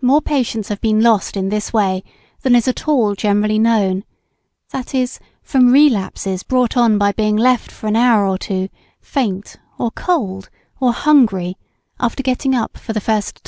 [0.00, 2.04] More patients have been lost in this way
[2.42, 4.04] than is at all generally known,
[4.70, 8.68] viz., from relapses brought on by being left for an hour or two
[9.00, 10.48] faint, or cold,
[10.78, 11.56] or hungry,
[11.98, 13.42] after getting up for the first time.